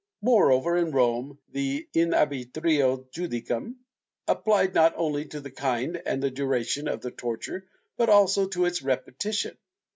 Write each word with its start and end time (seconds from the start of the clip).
Moreover 0.23 0.77
in 0.77 0.89
Rome 0.89 1.37
the 1.51 1.87
in 1.93 2.09
arhitrio 2.15 3.05
judicum 3.11 3.75
applied 4.27 4.73
not 4.73 4.95
only 4.97 5.27
to 5.27 5.39
the 5.39 5.51
kind 5.51 6.01
and 6.07 6.23
duration 6.33 6.87
of 6.87 7.01
the 7.01 7.11
torture 7.11 7.67
but 7.97 8.09
also 8.09 8.47
to 8.47 8.65
its 8.65 8.81
repetition. 8.81 9.59